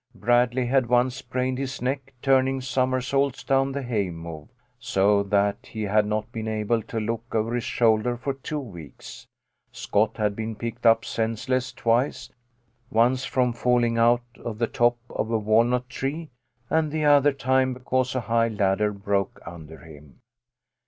Bradley 0.15 0.65
had 0.65 0.87
once 0.89 1.17
sprained 1.17 1.59
his 1.59 1.79
neck 1.79 2.11
turning 2.23 2.59
somersaults 2.59 3.43
down 3.43 3.71
the 3.71 3.83
hay 3.83 4.09
mow, 4.09 4.49
so 4.79 5.21
that 5.21 5.57
he 5.61 5.83
had 5.83 6.07
not 6.07 6.31
been 6.31 6.47
able 6.47 6.81
to 6.81 6.99
look 6.99 7.21
over 7.35 7.53
his 7.53 7.63
shoulder 7.63 8.17
for 8.17 8.33
two 8.33 8.57
weeks. 8.59 9.27
Scott 9.71 10.17
had 10.17 10.35
been 10.35 10.55
picked 10.55 10.87
up 10.87 11.05
senseless 11.05 11.71
twice, 11.71 12.31
once 12.89 13.25
from 13.25 13.53
fall 13.53 13.83
ing 13.83 13.99
out 13.99 14.23
of 14.43 14.57
the 14.57 14.65
top 14.65 14.97
of 15.11 15.29
a 15.29 15.37
walnut 15.37 15.87
tree, 15.87 16.31
and 16.67 16.91
the 16.91 17.05
other 17.05 17.31
time 17.31 17.71
because 17.75 18.15
a 18.15 18.21
high 18.21 18.47
ladder 18.47 18.91
broke 18.91 19.39
under 19.45 19.81
him. 19.85 20.19